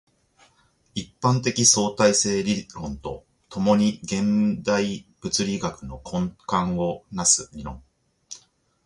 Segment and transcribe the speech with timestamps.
[0.95, 7.83] 一般相対性理論と共に現代物理学の根幹を成す理論